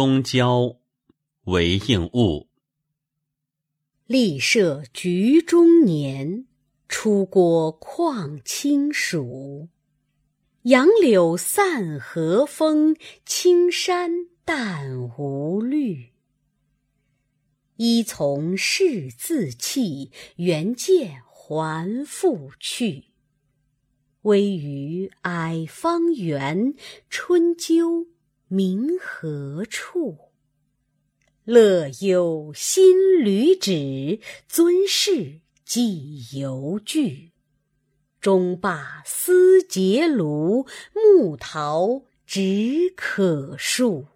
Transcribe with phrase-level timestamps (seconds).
[0.00, 0.76] 东郊，
[1.46, 2.46] 韦应物。
[4.06, 6.46] 历舍局中年，
[6.88, 9.68] 出郭旷清暑。
[10.62, 12.94] 杨柳散和风，
[13.26, 16.12] 青山淡无绿。
[17.78, 23.06] 依从事自弃，原见还复去。
[24.22, 26.72] 微雨霭方圆，
[27.10, 28.06] 春秋
[28.48, 30.16] 名何处？
[31.44, 37.32] 乐悠新旅止，尊士既犹惧。
[38.20, 44.06] 中罢思结庐，木桃只可树。